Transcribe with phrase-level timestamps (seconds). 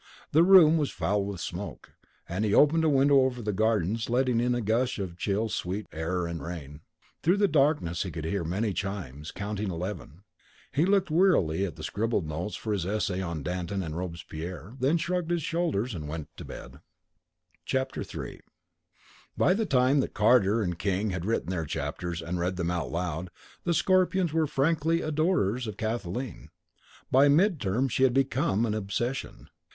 [0.31, 1.91] The room was foul with smoke,
[2.27, 5.85] and he opened a window over the gardens letting in a gush of chill sweet
[5.91, 6.79] air and rain.
[7.21, 10.23] Through the darkness he could hear many chimes, counting eleven.
[10.71, 14.97] He looked wearily at the scribbled notes for his essay on Danton and Robespierre: then
[14.97, 16.79] shrugged his shoulders and went to bed.
[17.71, 18.41] III
[19.37, 23.29] By the time that Carter and King had written their chapters and read them aloud,
[23.65, 26.49] the Scorpions were all frankly adorers of Kathleen;
[27.11, 29.47] by midterm she had become an obsession.